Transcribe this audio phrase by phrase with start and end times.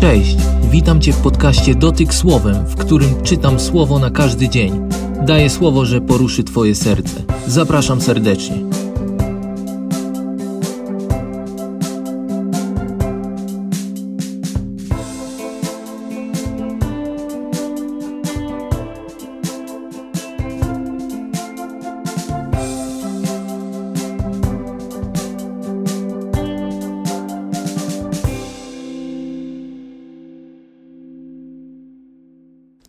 [0.00, 0.36] Cześć,
[0.70, 4.88] witam Cię w podcaście Dotyk Słowem, w którym czytam słowo na każdy dzień.
[5.26, 7.22] Daję słowo, że poruszy Twoje serce.
[7.46, 8.67] Zapraszam serdecznie.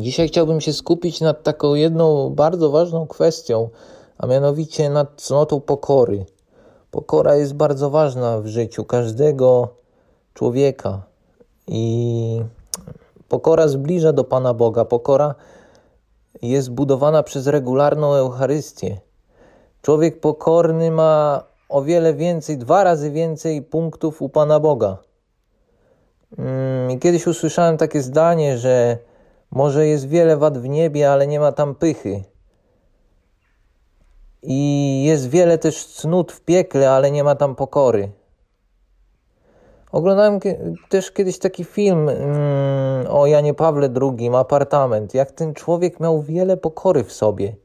[0.00, 3.68] Dzisiaj chciałbym się skupić nad taką jedną bardzo ważną kwestią,
[4.18, 6.26] a mianowicie nad cnotą pokory.
[6.90, 9.68] Pokora jest bardzo ważna w życiu każdego
[10.34, 11.02] człowieka
[11.66, 12.42] i
[13.28, 14.84] pokora zbliża do Pana Boga.
[14.84, 15.34] Pokora
[16.42, 19.00] jest budowana przez regularną Eucharystię.
[19.82, 24.96] Człowiek pokorny ma o wiele więcej, dwa razy więcej punktów u Pana Boga.
[26.38, 28.98] Mm, kiedyś usłyszałem takie zdanie, że
[29.50, 32.22] może jest wiele wad w niebie, ale nie ma tam pychy.
[34.42, 38.10] I jest wiele też cnót w piekle, ale nie ma tam pokory.
[39.92, 40.40] Oglądałem
[40.88, 45.14] też kiedyś taki film mm, o Janie Pawle II, Apartament.
[45.14, 47.56] Jak ten człowiek miał wiele pokory w sobie.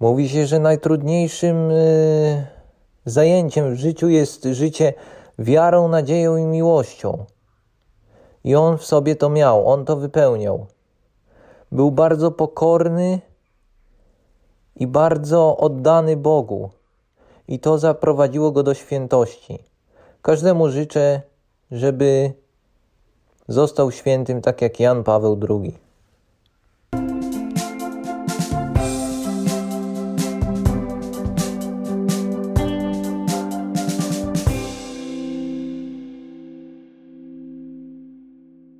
[0.00, 2.46] Mówi się, że najtrudniejszym y,
[3.04, 4.94] zajęciem w życiu jest życie
[5.38, 7.24] wiarą, nadzieją i miłością.
[8.44, 10.66] I on w sobie to miał, on to wypełniał.
[11.72, 13.20] Był bardzo pokorny
[14.76, 16.70] i bardzo oddany Bogu,
[17.48, 19.58] i to zaprowadziło go do świętości.
[20.22, 21.22] Każdemu życzę,
[21.70, 22.32] żeby
[23.48, 25.78] został świętym tak jak Jan Paweł II.